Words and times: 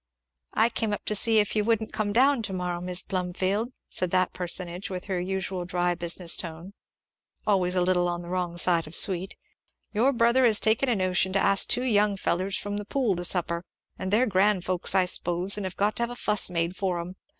"I 0.55 0.69
came 0.69 0.93
up 0.93 1.05
to 1.05 1.13
see 1.13 1.37
if 1.37 1.55
you 1.55 1.63
wouldn't 1.63 1.93
come 1.93 2.11
down 2.11 2.41
to 2.41 2.53
morrow, 2.53 2.81
Mis' 2.81 3.03
Plumfield," 3.03 3.71
said 3.87 4.09
that 4.09 4.33
personage, 4.33 4.89
with 4.89 5.05
her 5.05 5.19
usual 5.21 5.63
dry 5.63 5.93
business 5.93 6.35
tone, 6.35 6.73
always 7.45 7.75
a 7.75 7.81
little 7.83 8.07
on 8.09 8.23
the 8.23 8.27
wrong 8.27 8.57
side 8.57 8.87
of 8.87 8.95
sweet; 8.95 9.35
"your 9.93 10.11
brother 10.11 10.43
has 10.43 10.59
taken 10.59 10.89
a 10.89 10.95
notion 10.95 11.33
to 11.33 11.39
ask 11.39 11.67
two 11.67 11.83
young 11.83 12.17
fellers 12.17 12.57
from 12.57 12.77
the 12.77 12.85
Pool 12.85 13.15
to 13.17 13.23
supper, 13.23 13.63
and 13.99 14.09
they're 14.11 14.25
grand 14.25 14.65
folks 14.65 14.95
I 14.95 15.05
s'pose, 15.05 15.55
and 15.55 15.67
have 15.67 15.77
got 15.77 15.95
to 15.97 16.01
have 16.01 16.09
a 16.09 16.15
fuss 16.15 16.49
made 16.49 16.75
for 16.75 16.99
'em. 16.99 17.15